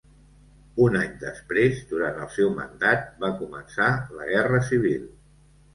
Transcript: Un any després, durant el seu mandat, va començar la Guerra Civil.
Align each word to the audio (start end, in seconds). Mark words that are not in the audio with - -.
Un 0.85 0.97
any 0.99 1.11
després, 1.23 1.83
durant 1.91 2.19
el 2.23 2.33
seu 2.39 2.51
mandat, 2.57 3.07
va 3.27 3.33
començar 3.45 3.95
la 4.19 4.31
Guerra 4.35 4.67
Civil. 4.73 5.11